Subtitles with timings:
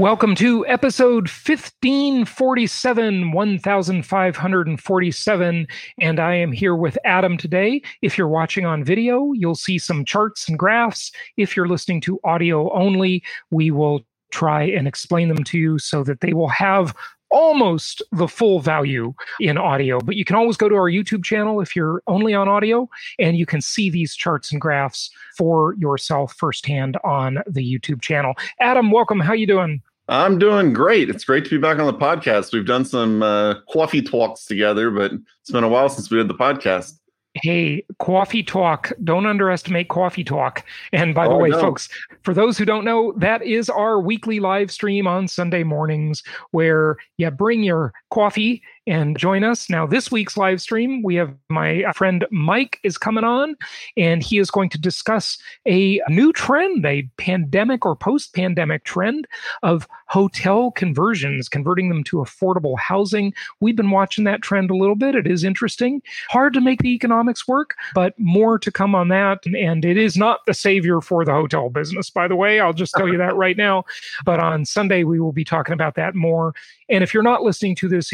[0.00, 5.66] Welcome to episode 1547, 1547.
[5.98, 7.82] And I am here with Adam today.
[8.00, 11.12] If you're watching on video, you'll see some charts and graphs.
[11.36, 16.02] If you're listening to audio only, we will try and explain them to you so
[16.04, 16.94] that they will have
[17.30, 20.00] almost the full value in audio.
[20.00, 23.36] But you can always go to our YouTube channel if you're only on audio, and
[23.36, 28.32] you can see these charts and graphs for yourself firsthand on the YouTube channel.
[28.60, 29.20] Adam, welcome.
[29.20, 29.82] How you doing?
[30.10, 31.08] I'm doing great.
[31.08, 32.52] It's great to be back on the podcast.
[32.52, 36.26] We've done some uh, coffee talks together, but it's been a while since we did
[36.26, 36.98] the podcast.
[37.34, 38.90] Hey, coffee talk.
[39.04, 40.64] Don't underestimate coffee talk.
[40.92, 41.60] And by the Oh, way, no.
[41.60, 41.88] folks,
[42.24, 46.96] for those who don't know, that is our weekly live stream on Sunday mornings where
[47.16, 49.70] you bring your coffee and join us.
[49.70, 53.54] Now, this week's live stream, we have my friend Mike is coming on,
[53.96, 59.28] and he is going to discuss a new trend, a pandemic or post pandemic trend
[59.62, 63.32] of hotel conversions, converting them to affordable housing.
[63.60, 65.14] We've been watching that trend a little bit.
[65.14, 66.02] It is interesting.
[66.28, 69.46] Hard to make the economics work, but more to come on that.
[69.46, 72.58] And it is not the savior for the hotel business, by the way.
[72.58, 73.84] I'll just tell you that right now.
[74.24, 76.54] But on Sunday, we will be talking about that more.
[76.88, 78.12] And if you're not listening to this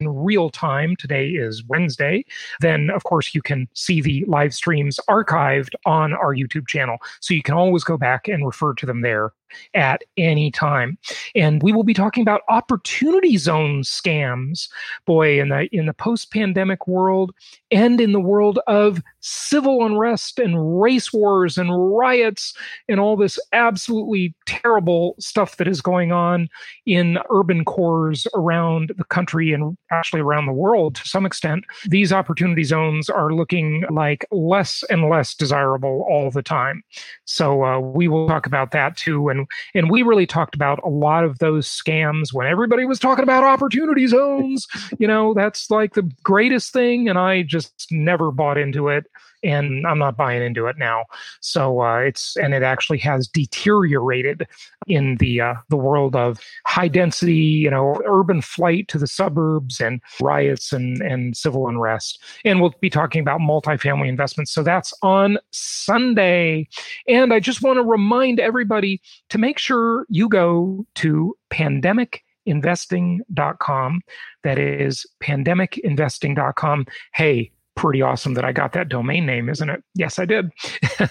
[0.00, 2.24] in real time, today is Wednesday,
[2.60, 6.98] then of course you can see the live streams archived on our YouTube channel.
[7.20, 9.32] So you can always go back and refer to them there
[9.74, 10.98] at any time.
[11.34, 14.68] And we will be talking about opportunity zone scams.
[15.06, 17.32] Boy, in the in the post-pandemic world
[17.70, 22.54] and in the world of civil unrest and race wars and riots
[22.88, 26.48] and all this absolutely terrible stuff that is going on
[26.86, 32.12] in urban cores around the country and actually around the world to some extent, these
[32.12, 36.82] opportunity zones are looking like less and less desirable all the time.
[37.24, 39.28] So uh, we will talk about that too.
[39.28, 39.43] And
[39.74, 43.44] and we really talked about a lot of those scams when everybody was talking about
[43.44, 44.66] opportunity zones.
[44.98, 49.06] you know, that's like the greatest thing, and I just never bought into it
[49.44, 51.04] and I'm not buying into it now.
[51.40, 54.46] So uh, it's and it actually has deteriorated
[54.86, 59.80] in the uh, the world of high density, you know, urban flight to the suburbs
[59.80, 62.20] and riots and and civil unrest.
[62.44, 64.52] And we'll be talking about multifamily investments.
[64.52, 66.68] So that's on Sunday.
[67.06, 69.00] And I just want to remind everybody
[69.30, 74.02] to make sure you go to pandemicinvesting.com.
[74.42, 76.86] That is pandemicinvesting.com.
[77.14, 79.82] Hey, pretty awesome that I got that domain name, isn't it?
[79.94, 80.50] Yes, I did.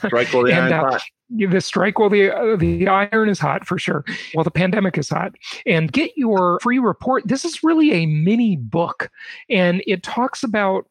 [0.06, 1.02] Strike while the And, iron's uh, hot.
[1.52, 4.04] the strike while the uh, the iron is hot for sure
[4.34, 5.34] while the pandemic is hot
[5.66, 9.10] and get your free report this is really a mini book
[9.50, 10.86] and it talks about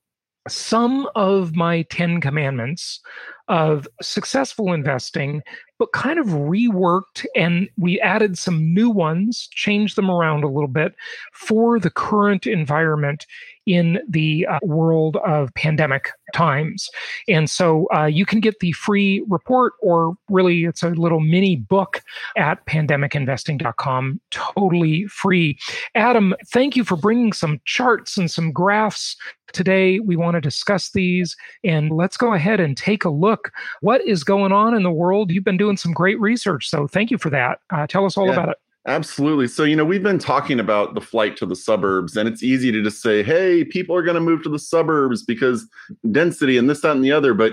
[0.49, 3.01] some of my 10 commandments
[3.47, 5.41] of successful investing
[5.79, 10.67] but kind of reworked and we added some new ones changed them around a little
[10.69, 10.95] bit
[11.33, 13.25] for the current environment
[13.67, 16.89] in the uh, world of pandemic times
[17.29, 21.57] and so uh, you can get the free report, or really it's a little mini
[21.57, 22.03] book
[22.37, 25.59] at pandemicinvesting.com, totally free.
[25.95, 29.17] Adam, thank you for bringing some charts and some graphs
[29.53, 30.01] today.
[30.01, 33.53] We want to discuss these, and let's go ahead and take a look.
[33.81, 35.31] What is going on in the world?
[35.31, 37.59] You've been doing some great research, so thank you for that.
[37.71, 38.33] Uh, tell us all Yeah.
[38.33, 38.57] about it.
[38.87, 39.47] Absolutely.
[39.47, 42.73] So, you know, we've been talking about the flight to the suburbs, and it's easy
[42.73, 45.69] to just say, hey, people are going to move to the suburbs because
[46.11, 47.33] density and this, that, and the other.
[47.33, 47.53] But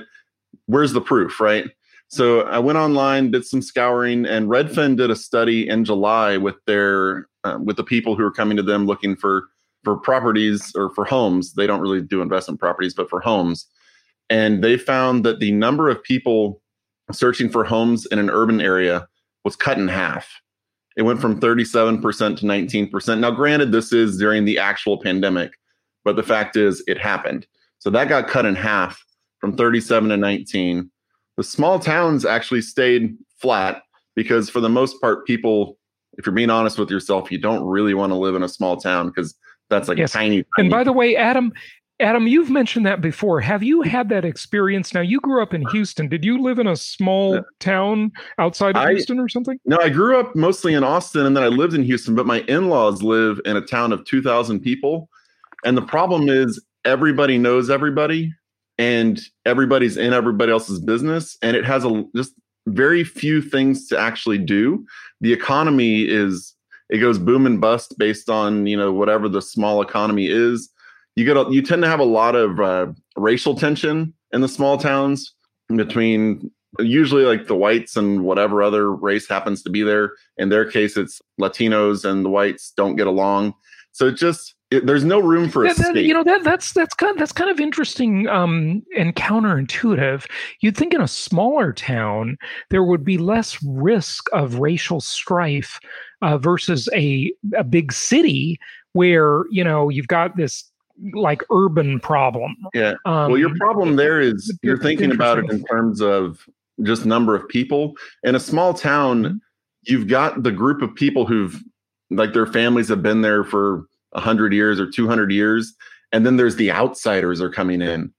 [0.66, 1.66] where's the proof, right?
[2.08, 6.56] So, I went online, did some scouring, and Redfin did a study in July with
[6.66, 9.44] their uh, with the people who are coming to them looking for
[9.84, 11.54] for properties or for homes.
[11.54, 13.68] They don't really do investment properties, but for homes.
[14.30, 16.62] And they found that the number of people
[17.12, 19.08] searching for homes in an urban area
[19.44, 20.28] was cut in half.
[21.00, 22.02] It went from 37%
[22.40, 23.20] to 19%.
[23.20, 25.54] Now, granted, this is during the actual pandemic,
[26.04, 27.48] but the fact is it happened.
[27.78, 29.02] So that got cut in half
[29.40, 30.92] from 37 to 19.
[31.38, 33.82] The small towns actually stayed flat
[34.14, 35.78] because, for the most part, people,
[36.18, 38.76] if you're being honest with yourself, you don't really want to live in a small
[38.76, 39.34] town because
[39.70, 40.12] that's like yes.
[40.12, 40.46] tiny, tiny.
[40.58, 41.54] And by the way, Adam,
[42.02, 43.42] Adam, you've mentioned that before.
[43.42, 44.94] Have you had that experience?
[44.94, 46.08] Now, you grew up in Houston.
[46.08, 49.60] Did you live in a small town outside of I, Houston or something?
[49.66, 52.40] No, I grew up mostly in Austin and then I lived in Houston, but my
[52.48, 55.10] in laws live in a town of 2,000 people.
[55.66, 58.34] And the problem is, everybody knows everybody
[58.78, 61.38] and everybody's in everybody else's business.
[61.42, 62.34] And it has a just
[62.68, 64.86] very few things to actually do.
[65.20, 66.56] The economy is,
[66.90, 70.70] it goes boom and bust based on, you know, whatever the small economy is
[71.20, 72.88] you get a, you tend to have a lot of uh,
[73.18, 75.34] racial tension in the small towns
[75.76, 76.50] between
[76.80, 80.14] usually like the whites and whatever other race happens to be there.
[80.38, 83.54] In their case, it's Latinos and the whites don't get along.
[83.92, 87.12] So it just it, there's no room for that, you know that that's that's kind
[87.12, 90.30] of, that's kind of interesting um, and counterintuitive.
[90.62, 92.38] You'd think in a smaller town
[92.70, 95.80] there would be less risk of racial strife
[96.22, 98.60] uh, versus a a big city
[98.94, 100.69] where you know you've got this
[101.14, 102.56] like urban problem.
[102.74, 102.94] Yeah.
[103.06, 106.48] Um, well, your problem there is you're thinking about it in terms of
[106.84, 107.94] just number of people.
[108.24, 109.38] In a small town, mm-hmm.
[109.84, 111.62] you've got the group of people who've
[112.10, 115.76] like their families have been there for 100 years or 200 years
[116.12, 118.12] and then there's the outsiders are coming in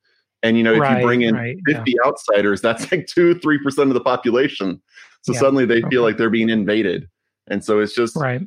[0.43, 2.09] and you know if right, you bring in right, 50 yeah.
[2.09, 4.81] outsiders that's like 2 3% of the population
[5.23, 5.88] so yeah, suddenly they okay.
[5.91, 7.09] feel like they're being invaded
[7.49, 8.43] and so it's just right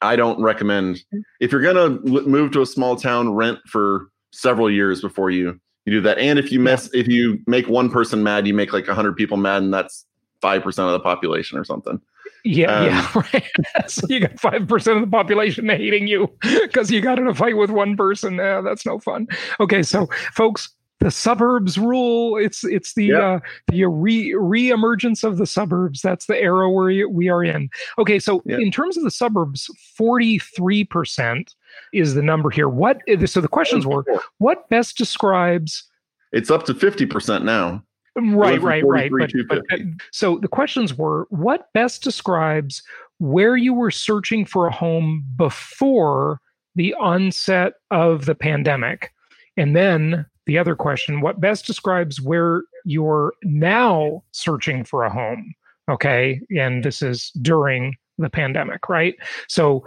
[0.00, 1.02] I don't recommend
[1.40, 5.92] if you're gonna move to a small town, rent for several years before you you
[5.92, 6.18] do that.
[6.18, 9.36] And if you mess, if you make one person mad, you make like hundred people
[9.36, 10.06] mad, and that's
[10.40, 12.00] five percent of the population or something.
[12.44, 13.90] Yeah, um, yeah, right.
[13.90, 17.34] so you got five percent of the population hating you because you got in a
[17.34, 18.36] fight with one person.
[18.36, 19.26] Yeah, that's no fun.
[19.60, 20.68] Okay, so folks,
[21.00, 22.36] the suburbs rule.
[22.36, 23.22] It's it's the yep.
[23.22, 26.02] uh, the re re-emergence of the suburbs.
[26.02, 27.70] That's the era where we are in.
[27.98, 28.60] Okay, so yep.
[28.60, 31.54] in terms of the suburbs, forty three percent
[31.92, 32.68] is the number here.
[32.68, 34.04] What so the questions were
[34.38, 35.84] what best describes?
[36.32, 37.82] It's up to fifty percent now.
[38.16, 39.12] Right, right, right.
[39.12, 42.82] But, but, uh, so the questions were what best describes
[43.18, 46.40] where you were searching for a home before
[46.74, 49.12] the onset of the pandemic,
[49.56, 55.54] and then the other question what best describes where you're now searching for a home?
[55.88, 59.14] Okay and this is during the pandemic right?
[59.46, 59.86] So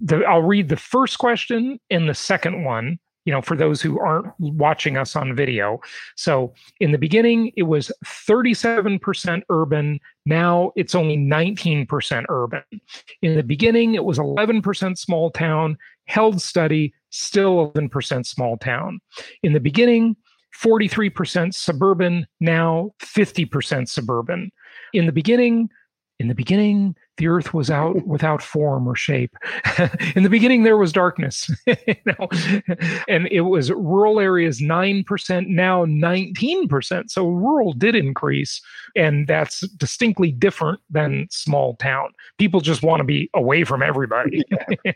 [0.00, 4.00] the, i'll read the first question and the second one you know for those who
[4.00, 5.82] aren't watching us on video.
[6.16, 12.62] So in the beginning it was 37% urban now it's only 19% urban.
[13.20, 15.76] In the beginning it was 11% small town
[16.06, 19.00] held steady still 11% small town.
[19.42, 20.16] In the beginning,
[20.62, 24.50] 43% suburban, now 50% suburban.
[24.92, 25.68] In the beginning,
[26.18, 29.36] in the beginning, the earth was out without form or shape.
[30.16, 32.28] in the beginning, there was darkness, you know?
[33.08, 37.10] and it was rural areas 9%, now 19%.
[37.10, 38.60] So rural did increase,
[38.96, 42.12] and that's distinctly different than small town.
[42.38, 44.42] People just want to be away from everybody.
[44.84, 44.92] Yeah.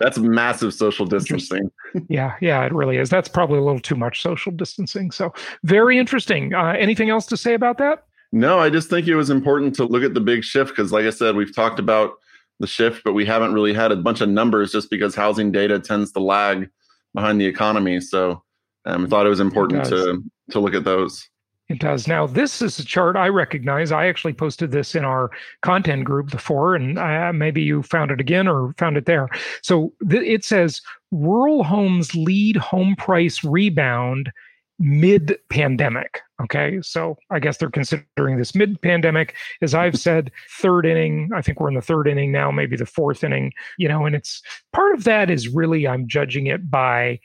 [0.00, 1.70] That's massive social distancing.
[2.08, 3.10] yeah, yeah, it really is.
[3.10, 5.10] That's probably a little too much social distancing.
[5.10, 5.32] So
[5.62, 6.54] very interesting.
[6.54, 8.03] Uh, anything else to say about that?
[8.34, 11.04] No, I just think it was important to look at the big shift because, like
[11.04, 12.14] I said, we've talked about
[12.58, 15.78] the shift, but we haven't really had a bunch of numbers just because housing data
[15.78, 16.68] tends to lag
[17.14, 18.00] behind the economy.
[18.00, 18.42] So
[18.86, 21.28] um, I thought it was important it to to look at those.
[21.68, 22.08] It does.
[22.08, 23.92] Now, this is a chart I recognize.
[23.92, 25.30] I actually posted this in our
[25.62, 29.28] content group before, and uh, maybe you found it again or found it there.
[29.62, 34.32] So th- it says rural homes lead home price rebound
[34.78, 36.20] mid pandemic.
[36.42, 36.80] Okay.
[36.82, 39.34] So I guess they're considering this mid pandemic.
[39.62, 41.30] As I've said, third inning.
[41.34, 44.16] I think we're in the third inning now, maybe the fourth inning, you know, and
[44.16, 47.20] it's part of that is really, I'm judging it by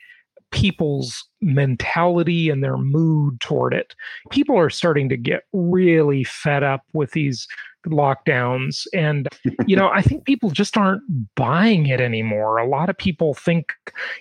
[0.52, 3.94] people's mentality and their mood toward it.
[4.30, 7.46] People are starting to get really fed up with these
[7.86, 9.28] lockdowns and
[9.66, 11.02] you know i think people just aren't
[11.34, 12.58] buying it anymore.
[12.58, 13.72] A lot of people think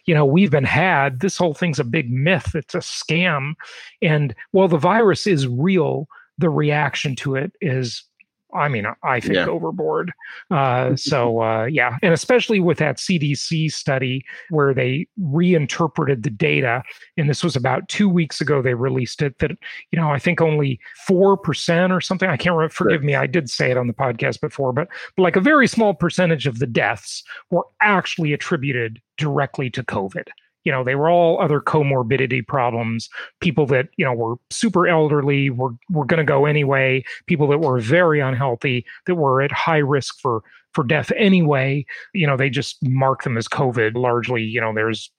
[0.06, 3.54] you know we've been had this whole thing's a big myth it's a scam
[4.01, 6.08] and while the virus is real.
[6.38, 8.09] The reaction to it is
[8.53, 9.48] I mean, I think yeah.
[9.48, 10.12] overboard.
[10.50, 16.84] Uh, so uh, yeah, and especially with that CDC study where they reinterpreted the data,
[17.18, 18.62] and this was about two weeks ago.
[18.62, 19.51] They released it that
[19.91, 22.29] you know I think only four percent or something.
[22.29, 22.74] I can't remember.
[22.74, 25.68] Forgive me, I did say it on the podcast before, but, but like a very
[25.68, 30.27] small percentage of the deaths were actually attributed directly to COVID
[30.70, 33.10] you know, they were all other comorbidity problems.
[33.40, 37.04] People that you know were super elderly were were going to go anyway.
[37.26, 40.44] People that were very unhealthy that were at high risk for
[40.76, 41.84] for death anyway.
[42.14, 43.96] You know, they just mark them as COVID.
[43.96, 45.10] Largely, you know, there's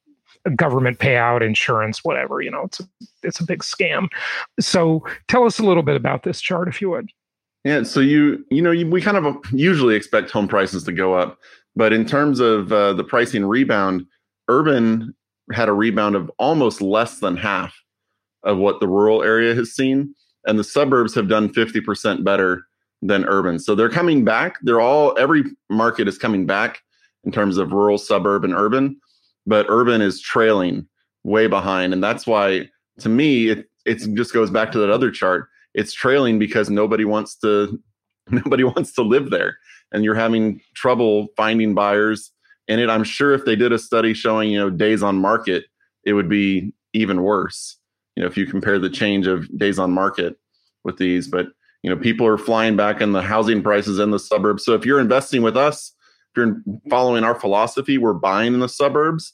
[0.55, 2.41] government payout, insurance, whatever.
[2.41, 2.85] You know, it's a,
[3.25, 4.07] it's a big scam.
[4.61, 7.11] So tell us a little bit about this chart, if you would.
[7.65, 11.15] Yeah, so you you know you, we kind of usually expect home prices to go
[11.15, 11.39] up,
[11.75, 14.07] but in terms of uh, the pricing rebound,
[14.47, 15.13] urban
[15.53, 17.75] had a rebound of almost less than half
[18.45, 20.15] of what the rural area has seen,
[20.47, 22.63] and the suburbs have done fifty percent better
[23.03, 23.59] than urban.
[23.59, 24.57] So they're coming back.
[24.63, 26.81] They're all every market is coming back
[27.25, 28.99] in terms of rural, suburb, and urban,
[29.47, 30.87] but urban is trailing
[31.25, 32.69] way behind, and that's why
[33.01, 37.05] to me it it just goes back to that other chart it's trailing because nobody
[37.05, 37.81] wants to
[38.31, 39.59] nobody wants to live there
[39.93, 42.33] and you're having trouble finding buyers
[42.71, 45.65] in it i'm sure if they did a study showing you know days on market
[46.05, 47.77] it would be even worse
[48.17, 50.37] you know if you compare the change of days on market
[50.85, 51.29] with these.
[51.29, 51.49] But
[51.83, 54.65] you know people are flying back in the housing prices in the suburbs.
[54.65, 55.93] So if you're investing with us
[56.33, 59.33] if you're following our philosophy we're buying in the suburbs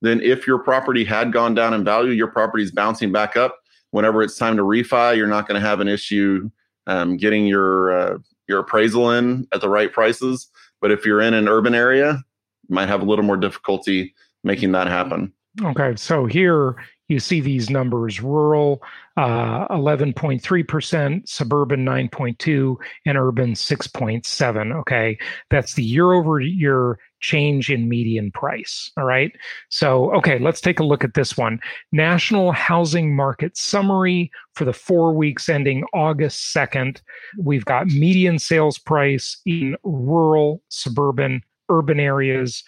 [0.00, 3.58] then if your property had gone down in value your property's bouncing back up.
[3.90, 6.50] Whenever it's time to refi, you're not going to have an issue
[6.86, 10.50] um, getting your uh, your appraisal in at the right prices.
[10.80, 12.22] But if you're in an urban area,
[12.68, 15.32] might have a little more difficulty making that happen.
[15.64, 16.76] Okay, so here
[17.08, 18.82] you see these numbers: rural
[19.16, 24.80] uh, 11.3%, suburban 9.2, and urban 6.7.
[24.80, 25.18] Okay,
[25.50, 28.92] that's the year-over-year change in median price.
[28.96, 29.32] All right.
[29.70, 31.58] So, okay, let's take a look at this one.
[31.90, 37.00] National Housing Market Summary for the four weeks ending August 2nd.
[37.38, 42.62] We've got median sales price in rural, suburban, urban areas,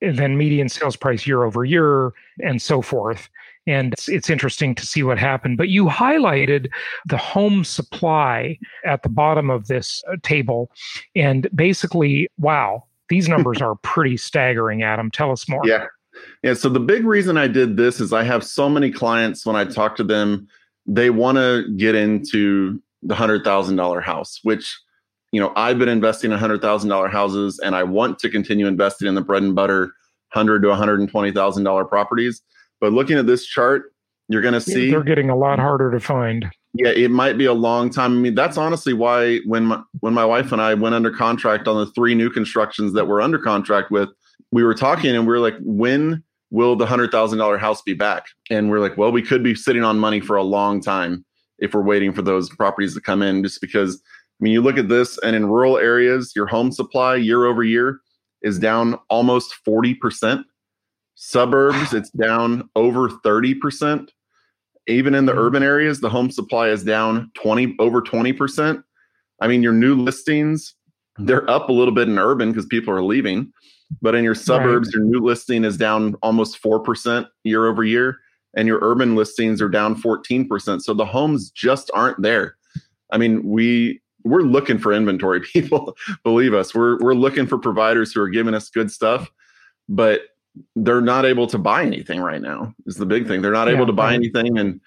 [0.00, 3.28] and then median sales price year over year, and so forth.
[3.66, 5.58] And it's, it's interesting to see what happened.
[5.58, 6.70] But you highlighted
[7.06, 10.70] the home supply at the bottom of this uh, table.
[11.14, 15.10] And basically, wow, these numbers are pretty staggering, Adam.
[15.10, 15.60] Tell us more.
[15.64, 15.86] Yeah.
[16.42, 16.54] Yeah.
[16.54, 19.64] So the big reason I did this is I have so many clients when I
[19.64, 20.48] talk to them,
[20.86, 24.78] they want to get into the hundred thousand dollar house, which
[25.32, 28.66] you know I've been investing in hundred thousand dollar houses, and I want to continue
[28.66, 29.92] investing in the bread and butter
[30.32, 32.42] hundred to one hundred and twenty thousand dollar properties.
[32.80, 33.92] But looking at this chart,
[34.28, 36.46] you're going to see they're getting a lot harder to find.
[36.74, 38.12] Yeah, it might be a long time.
[38.12, 41.66] I mean, that's honestly why when my, when my wife and I went under contract
[41.66, 44.10] on the three new constructions that we're under contract with,
[44.52, 47.94] we were talking and we were like, when will the hundred thousand dollar house be
[47.94, 48.26] back?
[48.50, 51.24] And we're like, well, we could be sitting on money for a long time
[51.58, 53.42] if we're waiting for those properties to come in.
[53.42, 54.00] Just because,
[54.40, 57.64] I mean, you look at this, and in rural areas, your home supply year over
[57.64, 58.00] year
[58.42, 60.46] is down almost forty percent.
[61.16, 64.12] Suburbs, it's down over thirty percent
[64.88, 65.40] even in the mm-hmm.
[65.40, 68.82] urban areas, the home supply is down 20 over 20%.
[69.40, 70.74] I mean, your new listings,
[71.18, 73.52] they're up a little bit in urban because people are leaving.
[74.02, 74.94] But in your suburbs, right.
[74.94, 78.18] your new listing is down almost 4% year over year.
[78.56, 80.80] And your urban listings are down 14%.
[80.80, 82.56] So the homes just aren't there.
[83.12, 85.96] I mean, we we're looking for inventory, people.
[86.24, 86.74] believe us.
[86.74, 89.30] We're we're looking for providers who are giving us good stuff.
[89.88, 90.22] But
[90.76, 93.74] they're not able to buy anything right now is the big thing they're not yeah,
[93.74, 94.80] able to buy anything and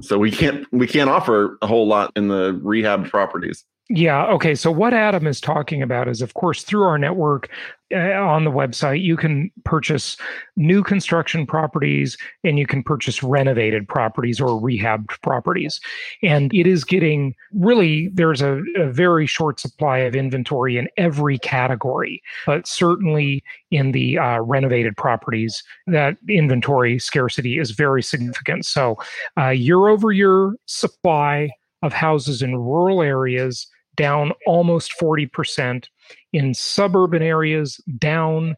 [0.00, 4.24] so we can't we can't offer a whole lot in the rehab properties yeah.
[4.28, 4.54] Okay.
[4.54, 7.50] So, what Adam is talking about is, of course, through our network
[7.92, 10.16] uh, on the website, you can purchase
[10.56, 15.82] new construction properties and you can purchase renovated properties or rehabbed properties.
[16.22, 21.38] And it is getting really, there's a, a very short supply of inventory in every
[21.38, 28.64] category, but certainly in the uh, renovated properties, that inventory scarcity is very significant.
[28.64, 28.96] So,
[29.38, 31.50] uh, year over year supply
[31.82, 35.88] of houses in rural areas down almost 40%.
[36.32, 38.56] In suburban areas, down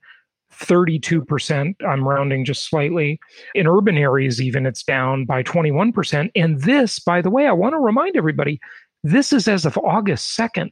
[0.52, 1.74] 32%.
[1.86, 3.20] I'm rounding just slightly.
[3.54, 6.30] In urban areas, even it's down by 21%.
[6.34, 8.60] And this, by the way, I want to remind everybody
[9.02, 10.70] this is as of August 2nd.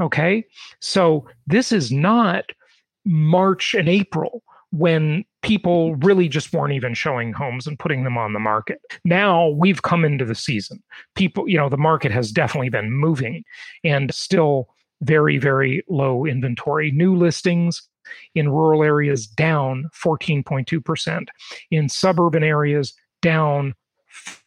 [0.00, 0.44] Okay.
[0.80, 2.44] So this is not
[3.04, 8.32] March and April when people really just weren't even showing homes and putting them on
[8.32, 8.80] the market.
[9.04, 10.82] Now we've come into the season.
[11.14, 13.44] People, you know, the market has definitely been moving
[13.84, 14.68] and still
[15.02, 16.90] very, very low inventory.
[16.90, 17.88] New listings
[18.34, 21.28] in rural areas down 14.2%.
[21.70, 23.72] In suburban areas, down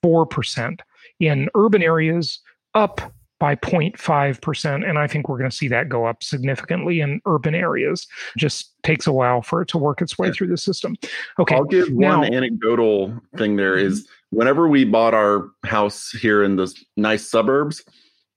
[0.04, 0.80] 4%.
[1.22, 2.42] In urban areas,
[2.74, 4.88] up by 0.5%.
[4.88, 8.06] And I think we're going to see that go up significantly in urban areas.
[8.38, 10.34] Just takes a while for it to work its way yeah.
[10.34, 10.96] through the system.
[11.40, 11.56] Okay.
[11.56, 14.38] I'll give now, one anecdotal thing There is mm-hmm.
[14.38, 17.84] whenever we bought our house here in the nice suburbs,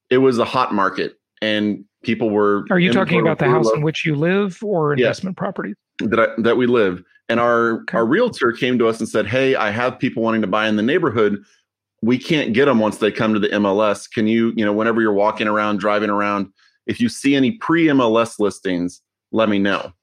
[0.09, 2.65] it was a hot market and people were.
[2.71, 5.75] Are you talking about the house in which you live or investment yeah, properties?
[5.99, 7.03] That, I, that we live.
[7.29, 7.97] And our, okay.
[7.97, 10.75] our realtor came to us and said, Hey, I have people wanting to buy in
[10.75, 11.43] the neighborhood
[12.03, 14.11] we can't get them once they come to the MLS.
[14.11, 16.51] Can you, you know, whenever you're walking around, driving around,
[16.85, 19.93] if you see any pre MLS listings, let me know.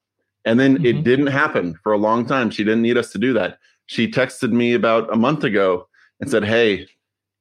[0.43, 0.85] And then mm-hmm.
[0.85, 2.49] it didn't happen for a long time.
[2.49, 3.59] She didn't need us to do that.
[3.85, 5.87] She texted me about a month ago
[6.19, 6.87] and said, Hey,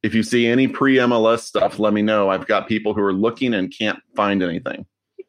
[0.02, 2.29] if you see any pre MLS stuff, let me know.
[2.29, 4.85] I've got people who are looking and can't find anything.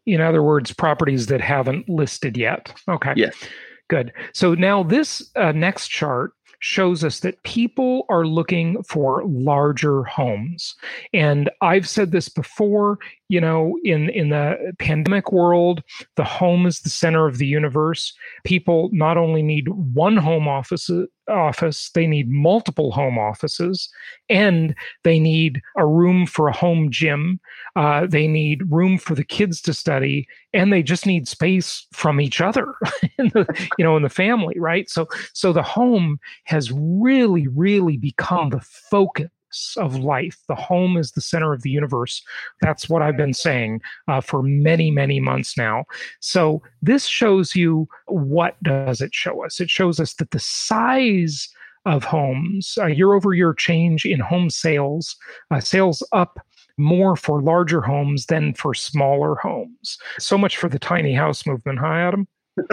[0.05, 2.73] In other words, properties that haven't listed yet.
[2.89, 3.13] Okay.
[3.15, 3.35] Yes.
[3.87, 4.11] Good.
[4.33, 10.75] So now this uh, next chart shows us that people are looking for larger homes.
[11.13, 12.99] And I've said this before,
[13.31, 15.81] you know, in, in the pandemic world,
[16.17, 18.13] the home is the center of the universe.
[18.43, 20.89] People not only need one home office,
[21.29, 23.89] office, they need multiple home offices,
[24.27, 27.39] and they need a room for a home gym.
[27.77, 32.19] Uh, they need room for the kids to study, and they just need space from
[32.19, 32.75] each other,
[33.17, 33.47] the,
[33.77, 34.89] you know, in the family, right?
[34.89, 39.29] So, so the home has really, really become the focus
[39.77, 40.37] of life.
[40.47, 42.21] The home is the center of the universe.
[42.61, 45.85] That's what I've been saying uh, for many, many months now.
[46.19, 49.59] So this shows you what does it show us?
[49.59, 51.49] It shows us that the size
[51.85, 55.15] of homes, uh, year over year change in home sales,
[55.49, 56.39] uh, sales up
[56.77, 59.97] more for larger homes than for smaller homes.
[60.19, 61.79] So much for the tiny house movement.
[61.79, 62.27] Hi, Adam.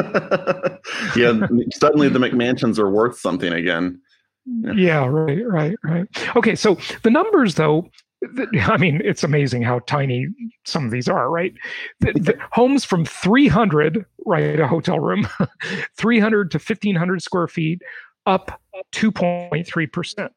[1.16, 4.00] yeah, suddenly the McMansions are worth something again.
[4.48, 4.72] Yeah.
[4.72, 6.06] yeah, right, right, right.
[6.36, 7.88] Okay, so the numbers, though,
[8.62, 10.28] I mean, it's amazing how tiny
[10.64, 11.52] some of these are, right?
[12.00, 15.28] The, the homes from 300, right, a hotel room,
[15.98, 17.82] 300 to 1500 square feet,
[18.26, 18.60] up
[18.92, 20.28] 2.3%.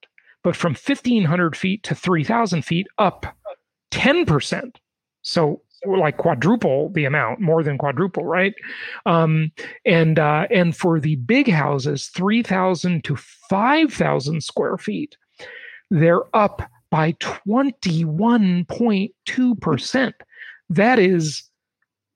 [0.43, 3.25] But from 1500 feet to 3000 feet, up
[3.91, 4.75] 10%.
[5.21, 8.53] So like quadruple the amount, more than quadruple, right?
[9.05, 9.51] Um,
[9.85, 15.17] and uh, and for the big houses, three thousand to five thousand square feet,
[15.89, 20.15] they're up by twenty one point two percent.
[20.69, 21.43] That is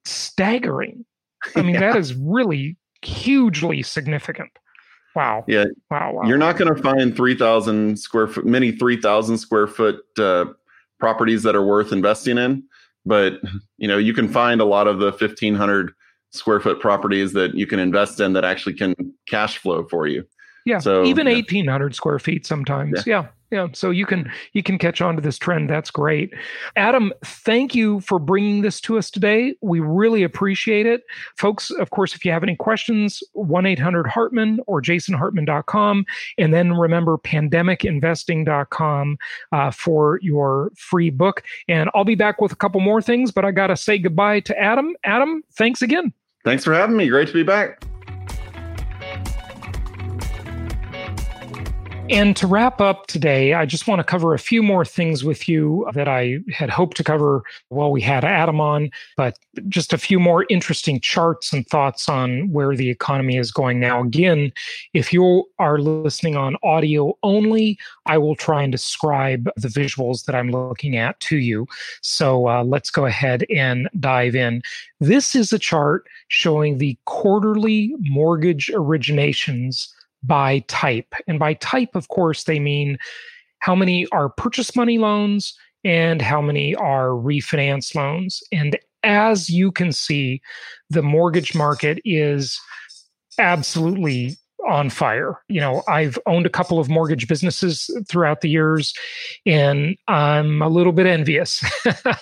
[0.05, 1.05] staggering.
[1.55, 1.91] I mean, yeah.
[1.91, 4.51] that is really hugely significant.
[5.15, 5.45] Wow.
[5.47, 5.65] Yeah.
[5.89, 6.13] Wow.
[6.13, 6.23] wow.
[6.25, 10.45] You're not going to find 3,000 square foot, many 3,000 square foot uh,
[10.99, 12.63] properties that are worth investing in
[13.05, 13.39] but
[13.77, 15.93] you know you can find a lot of the 1500
[16.31, 18.93] square foot properties that you can invest in that actually can
[19.27, 20.25] cash flow for you
[20.65, 21.33] yeah so even yeah.
[21.33, 23.05] 1800 square feet sometimes.
[23.05, 23.23] Yeah.
[23.23, 23.67] yeah yeah.
[23.73, 25.69] So you can you can catch on to this trend.
[25.69, 26.33] That's great.
[26.75, 29.55] Adam thank you for bringing this to us today.
[29.61, 31.03] We really appreciate it.
[31.37, 36.05] Folks of course if you have any questions 1-800-hartman or jasonhartman.com
[36.37, 39.17] and then remember pandemicinvesting.com
[39.51, 41.43] uh, for your free book.
[41.67, 44.59] And i'll be back with a couple more things but i gotta say goodbye to
[44.59, 44.95] adam.
[45.03, 46.11] Adam thanks again.
[46.43, 47.07] Thanks for having me.
[47.07, 47.85] Great to be back
[52.07, 55.49] And to wrap up today, I just want to cover a few more things with
[55.49, 59.39] you that I had hoped to cover while we had Adam on, but
[59.69, 64.03] just a few more interesting charts and thoughts on where the economy is going now.
[64.03, 64.51] Again,
[64.93, 70.35] if you are listening on audio only, I will try and describe the visuals that
[70.35, 71.65] I'm looking at to you.
[72.01, 74.61] So uh, let's go ahead and dive in.
[74.99, 79.87] This is a chart showing the quarterly mortgage originations
[80.25, 81.13] by type.
[81.27, 82.97] And by type, of course, they mean
[83.59, 88.41] how many are purchase money loans and how many are refinance loans.
[88.51, 90.41] And as you can see,
[90.89, 92.59] the mortgage market is
[93.37, 95.41] absolutely on fire.
[95.47, 98.93] You know, I've owned a couple of mortgage businesses throughout the years,
[99.45, 101.63] and I'm a little bit envious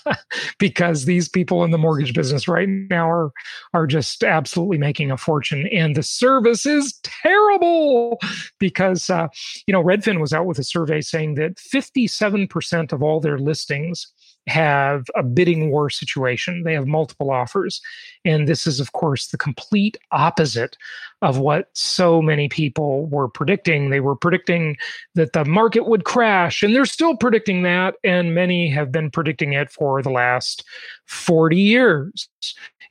[0.59, 3.31] because these people in the mortgage business right now are
[3.73, 8.19] are just absolutely making a fortune, and the service is terrible
[8.59, 9.27] because uh,
[9.67, 14.11] you know Redfin was out with a survey saying that 57% of all their listings
[14.47, 16.63] have a bidding war situation.
[16.63, 17.81] They have multiple offers.
[18.25, 20.77] And this is, of course, the complete opposite
[21.21, 23.89] of what so many people were predicting.
[23.89, 24.77] They were predicting
[25.15, 27.95] that the market would crash, and they're still predicting that.
[28.03, 30.65] And many have been predicting it for the last
[31.07, 32.27] 40 years.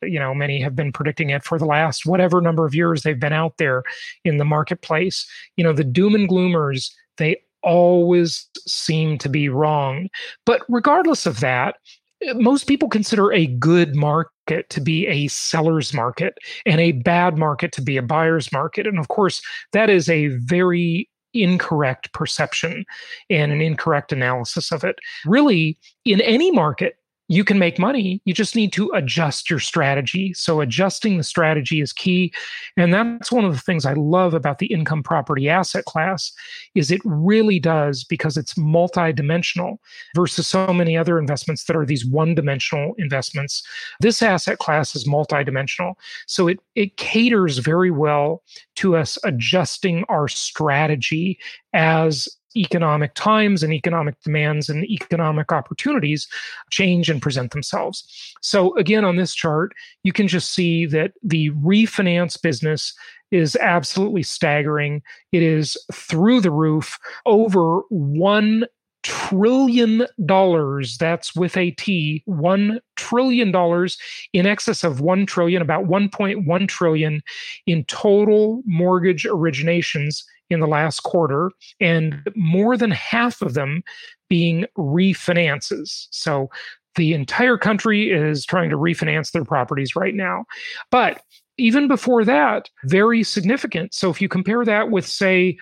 [0.02, 3.20] You know, many have been predicting it for the last whatever number of years they've
[3.20, 3.82] been out there
[4.24, 5.28] in the marketplace.
[5.56, 10.08] You know, the doom and gloomers, they always seem to be wrong.
[10.46, 11.76] But regardless of that,
[12.22, 16.34] eh, most people consider a good market to be a seller's market
[16.66, 18.86] and a bad market to be a buyer's market.
[18.86, 19.40] And of course,
[19.72, 22.84] that is a very incorrect perception
[23.30, 24.96] and an incorrect analysis of it.
[25.24, 26.96] Really, in any market,
[27.32, 28.20] you can make money.
[28.26, 30.34] You just need to adjust your strategy.
[30.34, 32.30] So, adjusting the strategy is key.
[32.76, 36.30] And that's one of the things I love about the income property asset class
[36.74, 39.78] is it really does because it's multidimensional
[40.14, 43.62] versus so many other investments that are these one-dimensional investments.
[44.00, 45.94] This asset class is multidimensional.
[46.26, 48.42] So it it caters very well
[48.76, 51.38] to us adjusting our strategy
[51.72, 56.28] as economic times and economic demands and economic opportunities
[56.70, 58.34] change and present themselves.
[58.40, 62.94] So, again, on this chart, you can just see that the refinance business
[63.30, 65.02] is absolutely staggering.
[65.32, 68.66] It is through the roof, over one
[69.02, 73.98] trillion dollars that's with a t 1 trillion dollars
[74.32, 77.20] in excess of 1 trillion about 1.1 trillion
[77.66, 82.30] in total mortgage originations in the last quarter, and mm-hmm.
[82.36, 83.82] more than half of them
[84.28, 86.06] being refinances.
[86.10, 86.48] So
[86.94, 90.44] the entire country is trying to refinance their properties right now.
[90.90, 91.22] But
[91.58, 93.92] even before that, very significant.
[93.92, 95.58] So if you compare that with, say,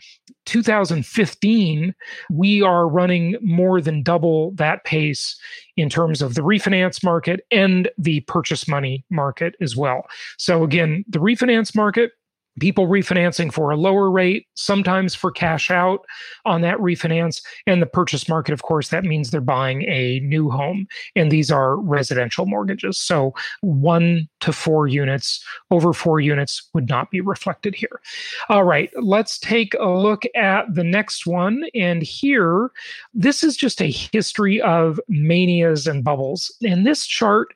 [0.46, 1.94] 2015,
[2.31, 5.37] we are running more than double that pace
[5.76, 10.07] in terms of the refinance market and the purchase money market as well.
[10.38, 12.12] So again, the refinance market
[12.61, 16.05] people refinancing for a lower rate, sometimes for cash out
[16.44, 17.42] on that refinance.
[17.66, 20.87] And the purchase market, of course, that means they're buying a new home.
[21.16, 22.99] And these are residential mortgages.
[22.99, 28.01] So one to four units, over four units would not be reflected here.
[28.49, 31.64] All right, let's take a look at the next one.
[31.75, 32.70] And here,
[33.14, 36.55] this is just a history of manias and bubbles.
[36.62, 37.49] And this chart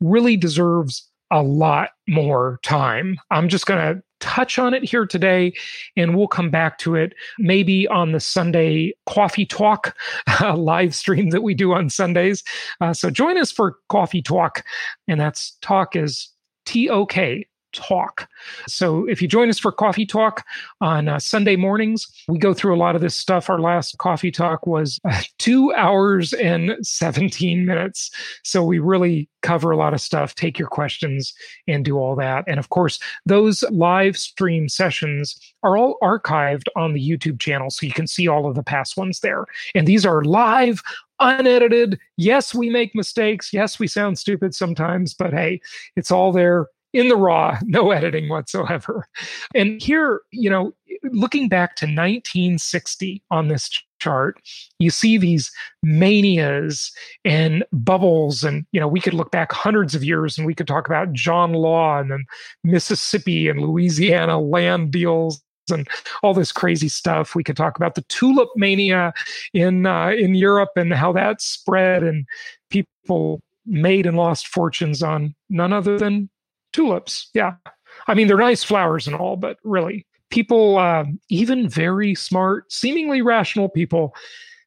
[0.00, 3.18] really deserves a lot more time.
[3.30, 5.52] I'm just going to touch on it here today,
[5.96, 9.96] and we'll come back to it maybe on the Sunday Coffee Talk
[10.40, 12.44] uh, live stream that we do on Sundays.
[12.80, 14.64] Uh, so join us for Coffee Talk,
[15.08, 16.28] and that's talk is
[16.66, 18.28] T O K talk.
[18.66, 20.44] So if you join us for coffee talk
[20.80, 23.48] on uh, Sunday mornings, we go through a lot of this stuff.
[23.50, 28.10] Our last coffee talk was uh, two hours and 17 minutes.
[28.44, 31.32] So we really cover a lot of stuff, take your questions
[31.66, 32.44] and do all that.
[32.46, 37.70] And of course, those live stream sessions are all archived on the YouTube channel.
[37.70, 39.46] So you can see all of the past ones there.
[39.74, 40.82] And these are live
[41.20, 41.98] unedited.
[42.16, 43.52] Yes, we make mistakes.
[43.52, 45.60] Yes, we sound stupid sometimes, but hey,
[45.96, 49.06] it's all there in the raw, no editing whatsoever.
[49.54, 50.72] And here, you know,
[51.12, 54.40] looking back to 1960 on this chart,
[54.78, 55.50] you see these
[55.82, 56.92] manias
[57.24, 58.44] and bubbles.
[58.44, 61.12] And, you know, we could look back hundreds of years and we could talk about
[61.12, 62.24] John Law and then
[62.64, 65.88] Mississippi and Louisiana land deals and
[66.22, 67.34] all this crazy stuff.
[67.34, 69.12] We could talk about the tulip mania
[69.54, 72.26] in uh, in Europe and how that spread and
[72.70, 76.28] people made and lost fortunes on none other than
[76.72, 77.30] tulips.
[77.34, 77.54] Yeah.
[78.06, 83.20] I mean, they're nice flowers and all, but really, people, uh, even very smart, seemingly
[83.22, 84.14] rational people,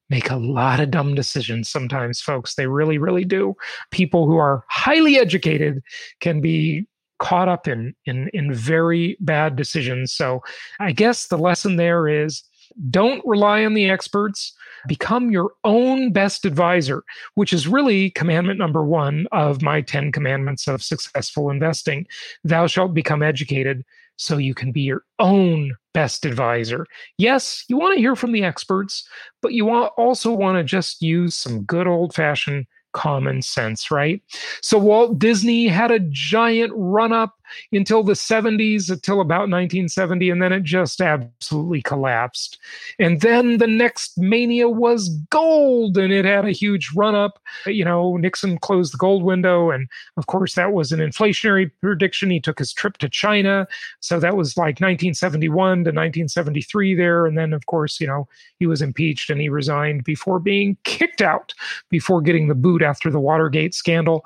[0.10, 2.56] make a lot of dumb decisions sometimes, folks.
[2.56, 3.56] They really, really do.
[3.92, 5.82] People who are highly educated
[6.20, 6.86] can be
[7.20, 10.12] caught up in in in very bad decisions.
[10.14, 10.42] So
[10.80, 12.44] I guess the lesson there is
[12.90, 14.54] don't rely on the experts.
[14.88, 17.04] Become your own best advisor,
[17.36, 22.06] which is really commandment number one of my 10 commandments of successful investing.
[22.44, 23.86] Thou shalt become educated
[24.18, 26.86] so you can be your own best advisor.
[27.18, 29.08] Yes, you want to hear from the experts,
[29.42, 34.22] but you also want to just use some good old fashioned common sense, right?
[34.62, 37.36] So Walt Disney had a giant run up
[37.72, 42.58] until the 70s, until about 1970, and then it just absolutely collapsed.
[43.00, 47.40] And then the next mania was gold, and it had a huge run up.
[47.66, 49.88] You know, Nixon closed the gold window, and
[50.18, 52.30] of course, that was an inflationary prediction.
[52.30, 53.68] He took his trip to China.
[54.00, 57.26] So that was like 1971 to 1973 there.
[57.26, 58.28] And then, of course, you know,
[58.60, 61.54] he was impeached and he resigned before being kicked out,
[61.90, 64.26] before getting the boot after the Watergate scandal.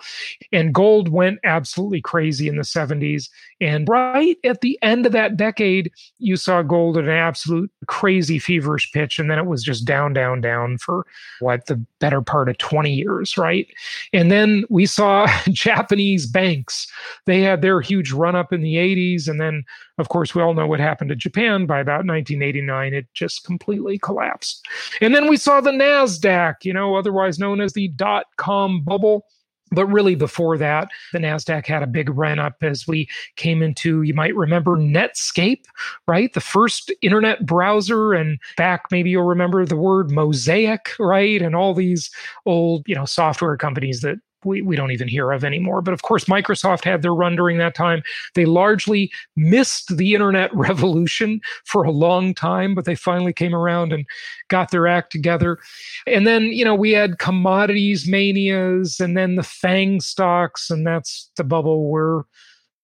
[0.51, 3.29] And gold went absolutely crazy in the 70s 80s.
[3.59, 8.39] And right at the end of that decade, you saw gold at an absolute crazy
[8.39, 9.19] feverish pitch.
[9.19, 11.05] And then it was just down, down, down for
[11.39, 13.67] what the better part of 20 years, right?
[14.13, 16.87] And then we saw Japanese banks.
[17.25, 19.27] They had their huge run up in the 80s.
[19.27, 19.63] And then,
[19.97, 22.93] of course, we all know what happened to Japan by about 1989.
[22.93, 24.65] It just completely collapsed.
[25.01, 29.25] And then we saw the NASDAQ, you know, otherwise known as the dot com bubble
[29.71, 34.01] but really, before that, the NASDAQ had a big run up as we came into,
[34.03, 35.65] you might remember Netscape,
[36.07, 36.33] right?
[36.33, 38.13] The first internet browser.
[38.13, 41.41] And back, maybe you'll remember the word Mosaic, right?
[41.41, 42.09] And all these
[42.45, 45.81] old, you know, software companies that we, we don't even hear of anymore.
[45.81, 48.03] But of course, Microsoft had their run during that time.
[48.35, 53.93] They largely missed the internet revolution for a long time, but they finally came around
[53.93, 54.05] and
[54.49, 55.57] got their act together.
[56.05, 61.29] And then, you know, we had commodities manias and then the FANG stocks, and that's
[61.37, 62.23] the bubble we're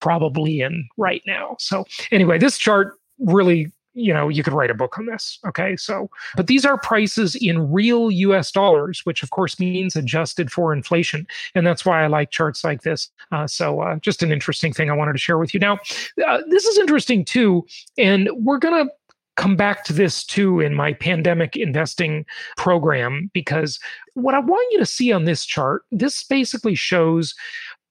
[0.00, 1.56] probably in right now.
[1.58, 5.38] So, anyway, this chart really you know, you could write a book on this.
[5.46, 5.76] Okay.
[5.76, 10.72] So, but these are prices in real US dollars, which of course means adjusted for
[10.72, 11.26] inflation.
[11.54, 13.10] And that's why I like charts like this.
[13.32, 15.60] Uh, so, uh, just an interesting thing I wanted to share with you.
[15.60, 15.78] Now,
[16.26, 17.66] uh, this is interesting too.
[17.96, 18.92] And we're going to
[19.36, 22.24] come back to this too in my pandemic investing
[22.56, 23.80] program because
[24.14, 27.34] what I want you to see on this chart, this basically shows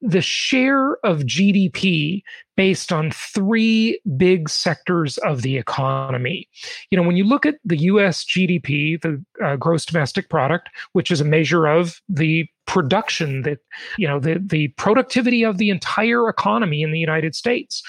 [0.03, 2.23] the share of GDP
[2.57, 6.49] based on three big sectors of the economy.
[6.91, 11.09] You know, when you look at the US GDP, the uh, gross domestic product, which
[11.09, 13.59] is a measure of the production that
[13.97, 17.81] you know the the productivity of the entire economy in the United States.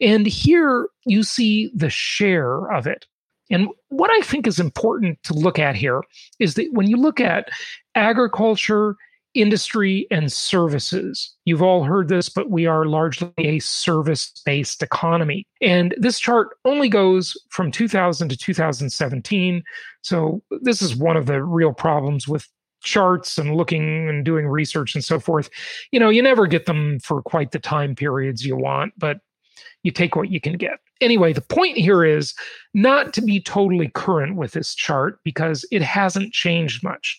[0.00, 3.06] And here you see the share of it.
[3.50, 6.02] And what I think is important to look at here
[6.40, 7.50] is that when you look at
[7.94, 8.96] agriculture
[9.34, 11.34] industry and services.
[11.44, 15.46] You've all heard this, but we are largely a service based economy.
[15.60, 19.62] And this chart only goes from 2000 to 2017.
[20.02, 22.46] So, this is one of the real problems with
[22.82, 25.48] charts and looking and doing research and so forth.
[25.92, 29.18] You know, you never get them for quite the time periods you want, but
[29.82, 30.78] you take what you can get.
[31.00, 32.34] Anyway, the point here is
[32.74, 37.18] not to be totally current with this chart because it hasn't changed much.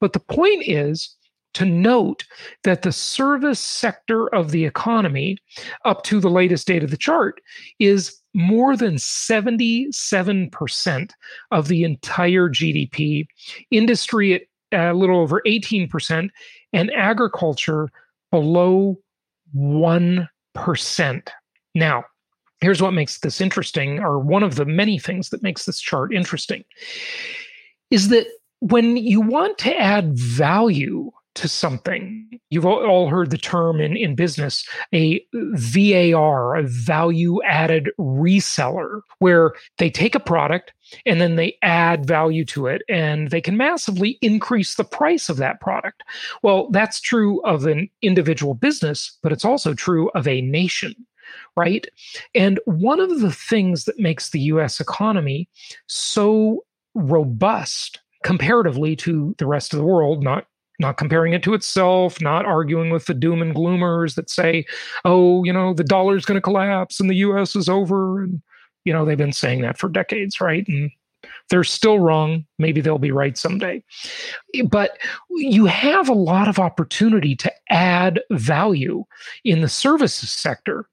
[0.00, 1.14] But the point is
[1.54, 2.24] to note
[2.62, 5.38] that the service sector of the economy,
[5.84, 7.40] up to the latest date of the chart,
[7.78, 11.10] is more than 77%
[11.52, 13.26] of the entire GDP,
[13.70, 16.28] industry at a little over 18%,
[16.72, 17.88] and agriculture
[18.30, 18.98] below
[19.56, 21.28] 1%.
[21.76, 22.04] Now,
[22.60, 26.12] here's what makes this interesting, or one of the many things that makes this chart
[26.12, 26.64] interesting,
[27.90, 28.26] is that
[28.60, 32.40] when you want to add value to something.
[32.50, 39.52] You've all heard the term in, in business, a VAR, a value added reseller, where
[39.78, 40.72] they take a product
[41.06, 45.36] and then they add value to it and they can massively increase the price of
[45.38, 46.02] that product.
[46.42, 50.94] Well, that's true of an individual business, but it's also true of a nation.
[51.56, 51.86] Right.
[52.34, 55.48] And one of the things that makes the US economy
[55.86, 60.46] so robust comparatively to the rest of the world, not
[60.78, 64.64] not comparing it to itself, not arguing with the doom and gloomers that say,
[65.04, 68.22] oh, you know, the dollar's going to collapse and the US is over.
[68.22, 68.42] And,
[68.84, 70.66] you know, they've been saying that for decades, right?
[70.66, 70.90] And
[71.48, 72.44] they're still wrong.
[72.58, 73.82] Maybe they'll be right someday.
[74.68, 74.98] But
[75.30, 79.04] you have a lot of opportunity to add value
[79.44, 80.88] in the services sector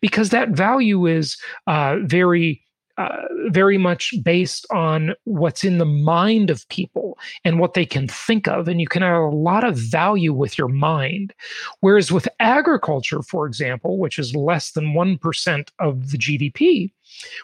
[0.00, 1.36] because that value is
[1.66, 2.62] uh, very
[2.98, 8.08] uh, very much based on what's in the mind of people and what they can
[8.08, 8.68] think of.
[8.68, 11.34] And you can add a lot of value with your mind.
[11.80, 16.90] Whereas with agriculture, for example, which is less than 1% of the GDP,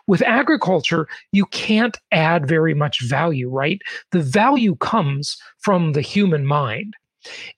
[0.07, 3.81] with agriculture, you can't add very much value, right?
[4.11, 6.95] The value comes from the human mind.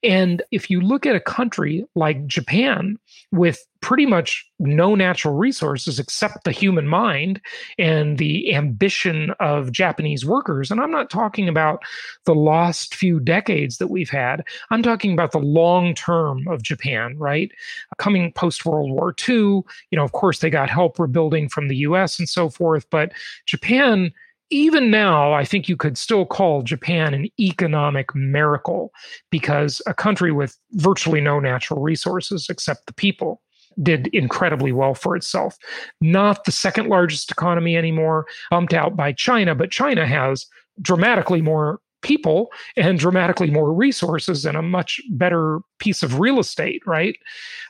[0.02, 2.98] And if you look at a country like Japan
[3.32, 7.38] with pretty much no natural resources except the human mind
[7.78, 11.82] and the ambition of Japanese workers, and I'm not talking about
[12.24, 17.18] the lost few decades that we've had, I'm talking about the long term of Japan,
[17.18, 17.52] right?
[17.98, 21.76] Coming post World War II, you know, of course, they got help rebuilding from the
[21.78, 23.12] US and so forth, but
[23.44, 24.12] Japan
[24.50, 28.92] even now, I think you could still call Japan an economic miracle
[29.30, 33.40] because a country with virtually no natural resources except the people
[33.82, 35.56] did incredibly well for itself.
[36.00, 40.46] Not the second largest economy anymore, bumped out by China, but China has
[40.80, 46.82] dramatically more people and dramatically more resources and a much better piece of real estate,
[46.86, 47.16] right?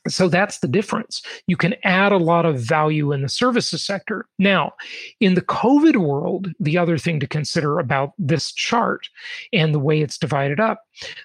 [0.08, 1.22] So that's the difference.
[1.46, 4.26] You can add a lot of value in the services sector.
[4.38, 4.72] Now,
[5.20, 9.08] in the COVID world, the other thing to consider about this chart
[9.52, 10.82] and the way it's divided up,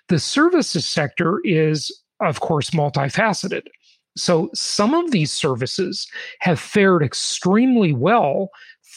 [0.08, 1.92] the services sector is,
[2.22, 3.64] of course, multifaceted.
[4.16, 6.08] So some of these services
[6.40, 8.50] have fared extremely well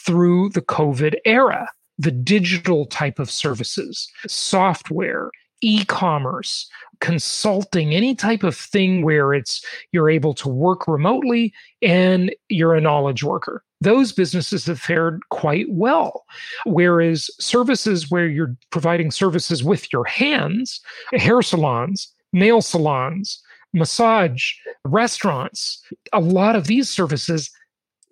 [0.05, 1.69] through the COVID era.
[1.97, 9.65] The digital type of services, software, e commerce, consulting, any type of thing where it's
[9.91, 13.63] you're able to work remotely and you're a knowledge worker.
[13.81, 16.25] Those businesses have fared quite well.
[16.65, 20.79] Whereas services where you're providing services with your hands,
[21.13, 23.41] hair salons, nail salons,
[23.73, 24.53] massage,
[24.85, 27.49] restaurants, a lot of these services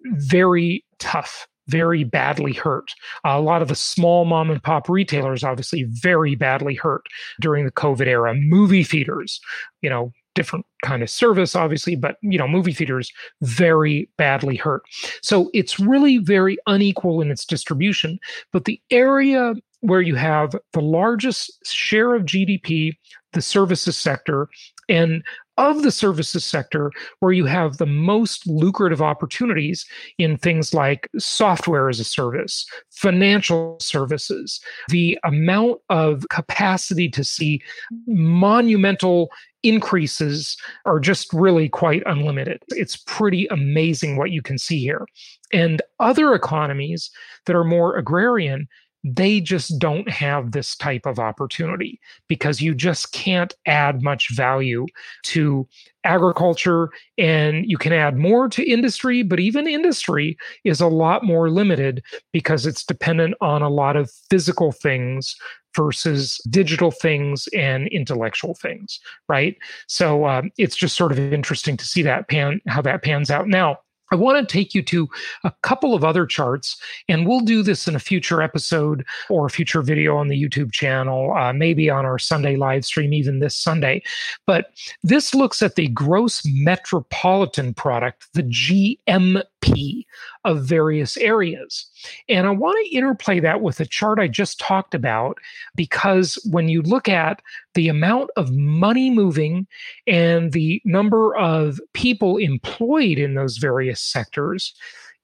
[0.03, 2.91] very tough very badly hurt.
[3.23, 7.05] A lot of the small mom and pop retailers, obviously, very badly hurt
[7.39, 8.35] during the COVID era.
[8.35, 9.39] Movie theaters,
[9.81, 14.83] you know, different kind of service, obviously, but you know, movie theaters very badly hurt.
[15.21, 18.19] So it's really very unequal in its distribution.
[18.51, 22.93] But the area where you have the largest share of GDP,
[23.33, 24.47] the services sector,
[24.87, 25.23] and
[25.61, 29.85] of the services sector where you have the most lucrative opportunities
[30.17, 37.61] in things like software as a service, financial services, the amount of capacity to see
[38.07, 39.29] monumental
[39.61, 42.63] increases are just really quite unlimited.
[42.69, 45.05] It's pretty amazing what you can see here.
[45.53, 47.11] And other economies
[47.45, 48.67] that are more agrarian
[49.03, 54.85] they just don't have this type of opportunity because you just can't add much value
[55.23, 55.67] to
[56.03, 61.49] agriculture and you can add more to industry but even industry is a lot more
[61.49, 65.35] limited because it's dependent on a lot of physical things
[65.75, 69.55] versus digital things and intellectual things right?
[69.87, 73.47] So um, it's just sort of interesting to see that pan how that pans out.
[73.47, 73.77] Now
[74.11, 75.09] I want to take you to
[75.43, 79.49] a couple of other charts, and we'll do this in a future episode or a
[79.49, 83.57] future video on the YouTube channel, uh, maybe on our Sunday live stream, even this
[83.57, 84.03] Sunday.
[84.45, 84.71] But
[85.03, 90.05] this looks at the gross metropolitan product, the GMP
[90.43, 91.90] of various areas.
[92.29, 95.37] And I want to interplay that with the chart I just talked about,
[95.75, 97.41] because when you look at
[97.73, 99.67] the amount of money moving
[100.07, 104.73] and the number of people employed in those various sectors,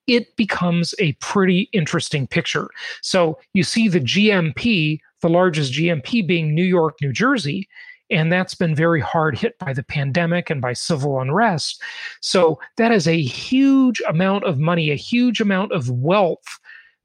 [0.07, 2.69] it becomes a pretty interesting picture.
[3.01, 7.67] So you see the GMP, the largest GMP being New York, New Jersey,
[8.09, 11.81] and that's been very hard hit by the pandemic and by civil unrest.
[12.21, 16.59] So that is a huge amount of money, a huge amount of wealth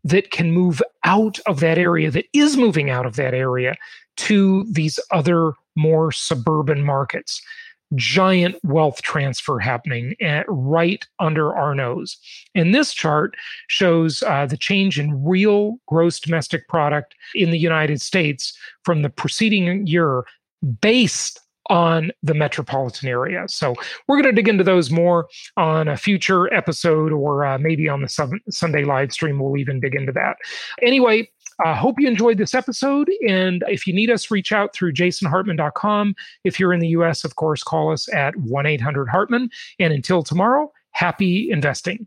[0.05, 3.77] that can move out of that area, that is moving out of that area
[4.17, 7.41] to these other more suburban markets.
[7.95, 12.17] Giant wealth transfer happening at, right under our nose.
[12.55, 13.37] And this chart
[13.69, 19.11] shows uh, the change in real gross domestic product in the United States from the
[19.11, 20.25] preceding year
[20.81, 21.39] based
[21.71, 23.45] on the metropolitan area.
[23.49, 23.75] So
[24.07, 28.03] we're going to dig into those more on a future episode or uh, maybe on
[28.03, 29.39] the Sunday live stream.
[29.39, 30.37] We'll even dig into that.
[30.83, 31.29] Anyway,
[31.65, 33.11] I uh, hope you enjoyed this episode.
[33.29, 36.15] And if you need us, reach out through jasonhartman.com.
[36.45, 39.51] If you're in the US, of course, call us at 1 800 Hartman.
[39.79, 42.07] And until tomorrow, happy investing.